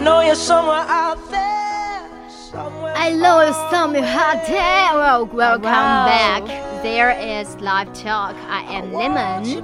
[0.00, 2.08] Know you're somewhere out there.
[2.28, 4.94] Somewhere I love some hot there.
[4.94, 6.42] Well, welcome back.
[6.82, 8.34] There is live talk.
[8.48, 9.62] I am Lemon.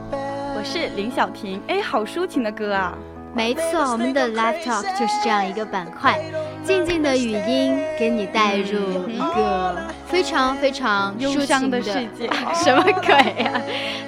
[0.55, 2.93] 我是林小婷，哎，好抒情的歌啊！
[3.35, 6.19] 没错，我们的 live talk 就是这样一个板块，
[6.67, 9.77] 静静的语音给你带入一个
[10.09, 13.53] 非常非常忧抒情伤的世界什么鬼呀、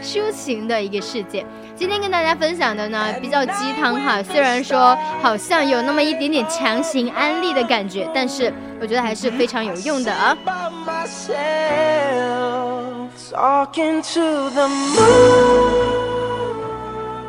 [0.03, 1.47] 抒情的一个世界。
[1.77, 10.37] 今天跟大家分享的呢，比较鸡汤哈，虽然说好像有那么一点点强行安利的感觉，但是我觉得还是非常有用的啊。
[10.45, 11.29] by myself,
[13.31, 15.87] talking to the moon.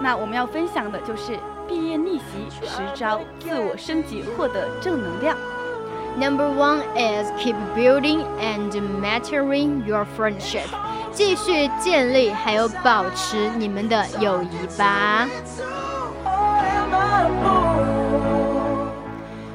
[0.02, 1.38] 那我们要分享的就是
[1.69, 5.37] 毕业逆袭十招，自我升级，获得正能量。
[6.17, 10.69] Number one is keep building and maturing your friendship，
[11.13, 15.27] 继续建立还有保持你们的友谊吧。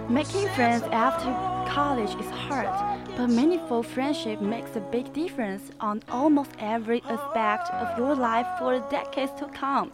[0.10, 1.32] Making friends after
[1.74, 2.68] college is hard,
[3.16, 8.82] but meaningful friendship makes a big difference on almost every aspect of your life for
[8.90, 9.92] decades to come.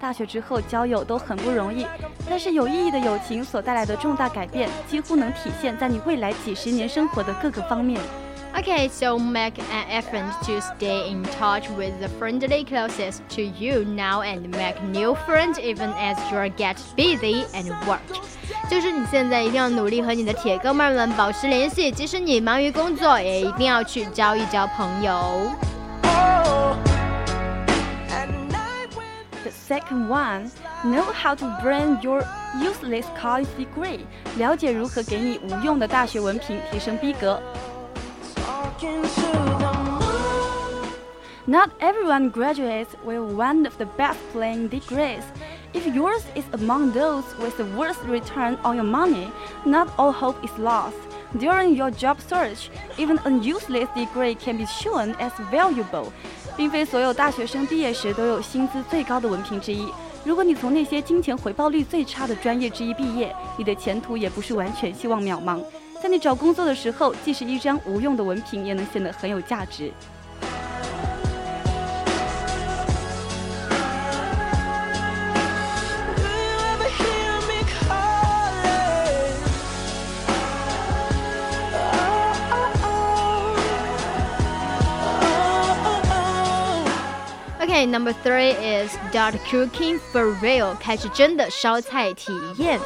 [0.00, 1.86] 大学之后交友都很不容易，
[2.28, 8.00] 但是有意义的友情所带来的重大改变，几乎能体现在你未来几十年生活的各个方面。
[8.52, 14.22] Okay, so make an effort to stay in touch with the friendly closest to you now
[14.22, 18.00] and make new friends even as you get busy and work.
[18.68, 25.48] 就是你现在一定要努力和你的铁哥们儿们保持联系，即使你忙于工作，也一定要去交一交朋友。
[29.69, 30.51] second one,
[30.83, 32.23] know how to brand your
[32.59, 34.05] useless college degree.
[34.37, 37.41] 了解如何给你无用的大学文凭提升逼格。
[38.35, 40.05] Talking to the moon.
[41.47, 45.23] Not everyone graduates with one of the best paying degrees.
[45.73, 49.29] If yours is among those with the worst return on your money,
[49.65, 50.95] not all hope is lost.
[51.37, 56.13] During your job search, even a useless degree can be shown as valuable.
[56.56, 59.88] 并非所有大学生毕业时都有薪资最高的文凭之一。
[60.24, 65.62] 如果你从那些金钱回报率最差的专业之一毕业，你的前途也不是完全希望渺茫。
[66.02, 69.90] 在你找工作的时候，即使一张无用的文凭，也能显得很有价值。
[87.79, 92.79] Okay, number three is start cooking for real，开始真的烧菜体验。
[92.79, 92.85] oh.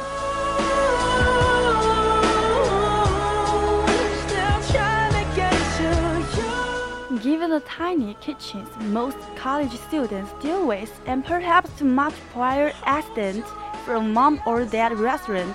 [4.26, 5.84] Still trying to get to
[6.36, 7.18] you.
[7.20, 13.44] Given the tiny kitchens most college students deal with, and perhaps too much prior accident
[13.84, 15.54] from mom or dad restaurant,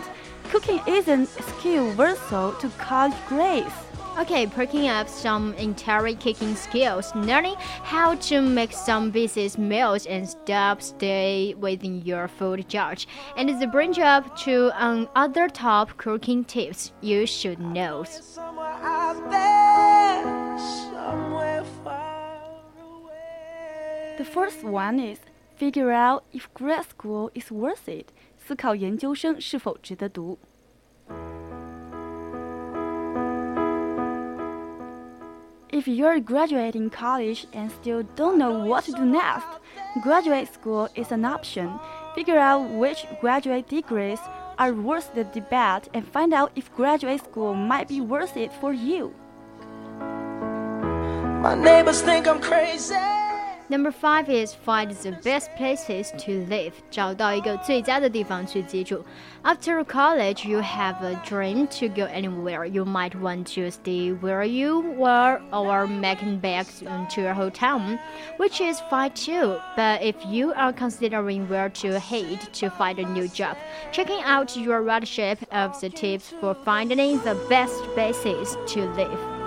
[0.52, 3.74] cooking isn't a skill versatile to college grades.
[4.18, 10.30] Okay, picking up some entire cooking skills, learning how to make some basic meals and
[10.30, 16.46] stuff stay within your food charge, and the bring up to um, other top cooking
[16.46, 18.06] tips you should know.
[18.06, 22.42] Somewhere out there, somewhere far
[22.80, 24.16] away.
[24.18, 25.20] The first one is
[25.58, 28.14] figure out if grad school is worth it.
[28.38, 30.38] 思考研究生是否值得读。
[35.81, 39.47] If you're graduating college and still don't know what to do next,
[40.03, 41.81] graduate school is an option.
[42.15, 44.19] Figure out which graduate degrees
[44.59, 48.75] are worth the debate and find out if graduate school might be worth it for
[48.75, 49.15] you.
[51.41, 53.20] My neighbors think I'm crazy.
[53.70, 59.03] Number five is find the best places to live，找到一个最佳的地方去居住。
[59.44, 62.66] After college, you have a dream to go anywhere.
[62.67, 66.67] You might want to stay where you were or making back
[67.16, 67.97] to your hometown,
[68.38, 69.59] which is fine too.
[69.76, 73.58] But if you are considering where to head to find a new job,
[73.91, 79.39] checking out your ridership of the tips for finding the best places to live.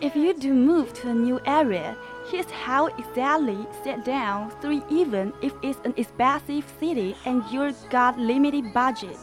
[0.00, 1.96] If you do move to a new area,
[2.28, 8.18] Here's how exactly sit down three even if it's an expensive city and you've got
[8.18, 9.16] limited budget.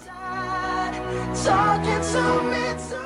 [1.43, 3.03] Talking to me too.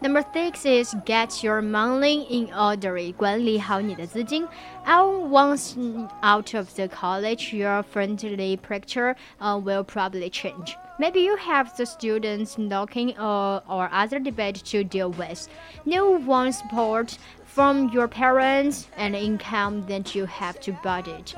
[0.00, 3.12] Number six is get your money in order.
[3.12, 4.48] 管理好你的资金.
[4.84, 5.76] Out once
[6.22, 10.76] out of the college, your friendly picture uh, will probably change.
[11.00, 15.46] Maybe you have the students knocking or, or other debate to deal with.
[15.84, 21.34] No one support from your parents and income that you have to budget.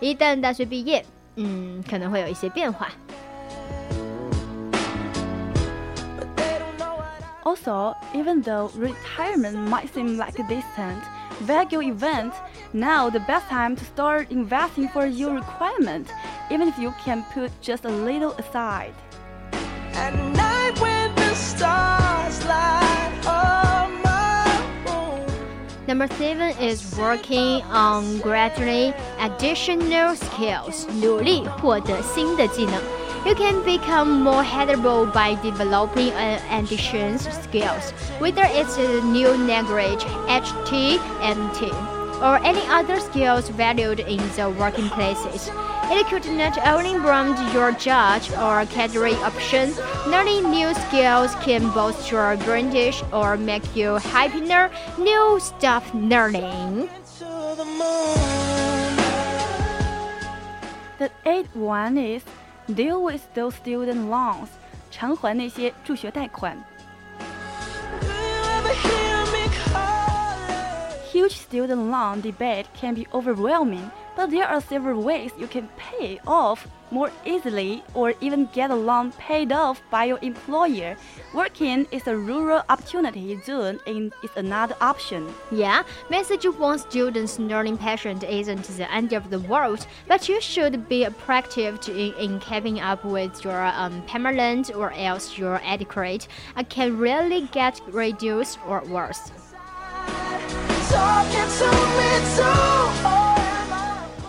[0.00, 1.04] 一旦大学毕业，
[1.36, 2.88] 嗯，可能会有一些变化。
[6.18, 11.00] But they don't know what I Also, even though retirement might seem like a distant,
[11.42, 12.32] vague event,
[12.72, 16.06] now the best time to start investing for your requirement,
[16.50, 18.94] even if you can put just a little aside.
[19.94, 24.44] At night when the stars light up my
[24.86, 25.26] room.
[25.86, 30.86] Number seven is working on gradually additional skills.
[31.00, 32.74] 努力获得新的技能。
[33.26, 41.00] You can become more headable by developing an additional skills, whether it's a new language, HT,
[41.22, 41.72] MT,
[42.22, 45.50] or any other skills valued in the working places.
[45.88, 49.72] It could not only broaden your judge or career option,
[50.06, 54.70] learning new skills can boost your British or make you happier.
[54.98, 56.88] New stuff learning.
[57.18, 58.36] To the moon.
[60.98, 62.22] The eighth one is
[62.74, 64.48] deal with those student loans.
[64.90, 66.56] 偿还那些助学贷款。
[71.11, 76.21] Huge student loan debate can be overwhelming, but there are several ways you can pay
[76.25, 80.95] off more easily or even get a loan paid off by your employer.
[81.33, 85.27] Working is a rural opportunity zone and is another option.
[85.51, 90.87] Yeah, message one students learning passion isn't the end of the world, but you should
[90.87, 96.63] be proactive in, in keeping up with your um, permanent or else your adequate uh,
[96.69, 99.31] can really get reduced or worse.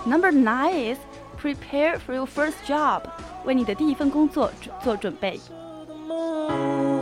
[0.06, 0.98] Number nine is
[1.38, 3.04] prepare for your first job.
[3.46, 5.38] 为你的第一份工作做做准备。
[5.38, 6.98] To the moon.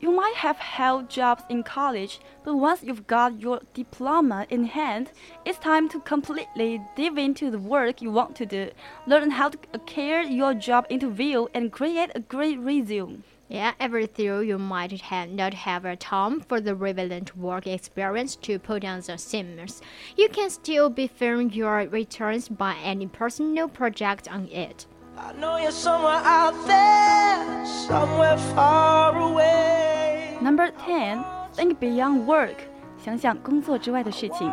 [0.00, 5.08] You might have held jobs in college, but once you've got your diploma in hand,
[5.46, 8.70] it's time to completely dive into the work you want to do.
[9.06, 13.22] Learn how to carry your job interview and create a great resume.
[13.48, 18.36] Yeah, every though you might have not have a time for the relevant work experience
[18.36, 19.82] to put on the sims,
[20.16, 24.86] you can still be firm your returns by any personal project on it.
[25.16, 30.38] I know you're somewhere out there, somewhere far away.
[30.40, 31.24] Number 10.
[31.52, 32.56] Think beyond work.
[33.04, 34.50] 想想工作之外的事情。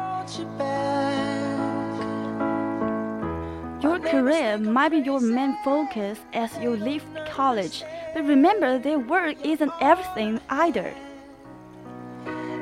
[4.11, 9.73] Career might be your main focus as you leave college, but remember that work isn't
[9.81, 10.95] everything either.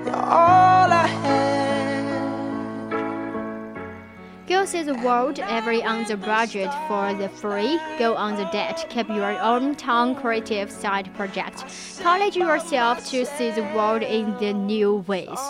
[0.06, 1.64] All I had.
[4.46, 7.80] Go see the world every on the budget for the free.
[7.98, 8.86] Go on the debt.
[8.90, 11.64] Keep your own town creative side project.
[12.02, 15.40] College yourself to see the world in the new ways.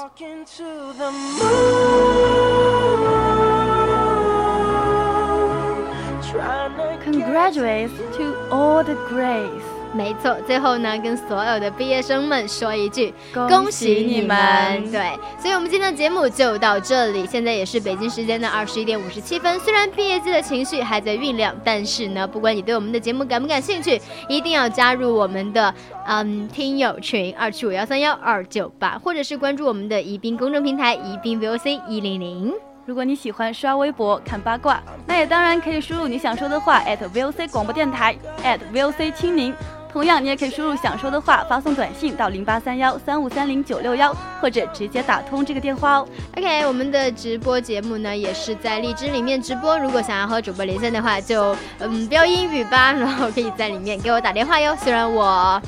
[7.35, 19.59] Congratulations to all the grades 没错，最后呢，跟所有的毕业生们说一句恭喜你们对，所以我们今天的节目就到这里，现在也是北京时间的二十一点五十七分。
[19.59, 25.75] 虽然毕业季的情绪还在酝酿，但是呢，不管你对我们的节目感不感兴趣，一定要加入我们的
[26.07, 32.53] 嗯听友群二七五幺三幺二九八，或者是关注我们的宜宾公众平台宜宾 VOC 一零零。
[32.87, 39.55] 如果你喜欢刷微博看八卦，那也当然可以输入你想说的话 at VOC 广播电台 at VOC 青柠。
[39.91, 46.09] 同样，你也可以输入想说的话，发送短信到零八三幺三五三零九六幺，或者直接打通这个电话哦。
[46.37, 49.79] OK，我们的直播节目呢也是在荔枝里面直播。
[49.79, 54.77] 如果想要和主播连线的话，就嗯标英语吧，然后可以在里面给我打电话哟。
[54.77, 55.63] 虽然我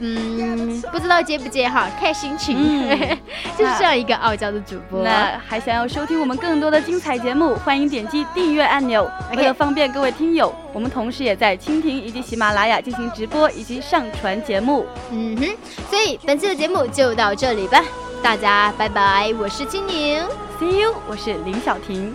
[0.00, 3.18] 嗯不知道接不接哈，看心情，嗯
[3.56, 5.02] 就是这样一个傲娇的主播。
[5.02, 9.08] 那还想要收听我们更多的精彩节目，欢迎点击订阅按钮。
[9.36, 14.84] 为了方便各位听友，我们同时也在蜻蜓以及喜马拉雅进行直播以及上传节目。
[15.10, 15.56] 嗯哼，
[15.88, 17.82] 所以本期的节目就到这里吧，
[18.22, 20.20] 大家拜拜，我是金宁。
[20.58, 22.12] See you，我是林小婷。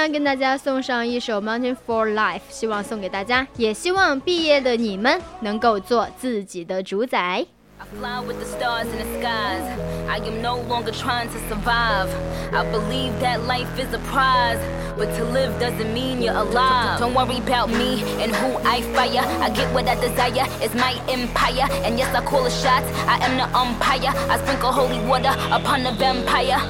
[0.00, 7.44] 呢，跟大家送上一首《Moment 4 Life》，希望送给大家，也希望毕业的你们能够做自己的主宰。
[7.78, 9.62] I fly with the stars in the skies.
[10.08, 12.08] I am no longer trying to survive.
[12.52, 14.58] I believe that life is a prize,
[14.98, 16.98] but to live doesn't mean you're alive.
[16.98, 19.24] Don't worry about me and who I fire.
[19.40, 21.68] I get what I desire, it's my empire.
[21.84, 24.12] And yes, I call the shots, I am the umpire.
[24.28, 26.60] I sprinkle holy water upon the vampire.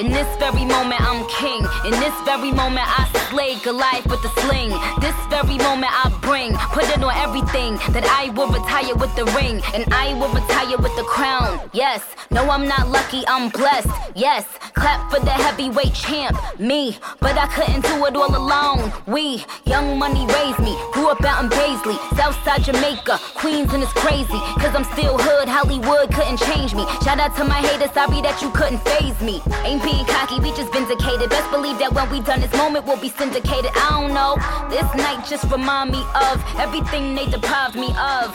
[0.00, 1.60] In this very moment, I'm king.
[1.84, 4.70] In this very moment, I slay Goliath with the sling.
[5.00, 7.78] This very moment, I bring, put it on everything.
[7.94, 9.62] That I will retire with the ring.
[9.74, 11.70] And I will retire with the crown.
[11.72, 13.88] Yes, no, I'm not lucky, I'm blessed.
[14.14, 14.44] Yes,
[14.74, 16.98] clap for the heavyweight champ, me.
[17.20, 18.92] But I couldn't do it all alone.
[19.06, 20.74] We, young money raised me.
[20.92, 24.40] Grew up out in Baisley, Southside Jamaica, Queens, and it's crazy.
[24.58, 26.84] Cause I'm still hood, Hollywood couldn't change me.
[27.04, 29.40] Shout out to my haters, sorry that you couldn't phase me.
[29.62, 31.30] Ain't being cocky, we just vindicated.
[31.30, 33.70] Best believe that when we done this moment, we'll be syndicated.
[33.74, 34.36] I don't know.
[34.70, 38.32] This night just remind me of everything they deprived me of.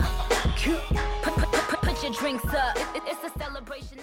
[1.23, 2.77] Put, put, put, put your drinks up.
[2.77, 3.97] It, it, it's a celebration.